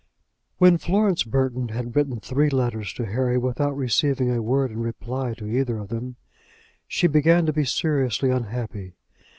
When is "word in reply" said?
4.41-5.35